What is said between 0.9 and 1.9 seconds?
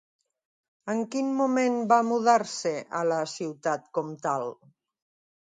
En quin moment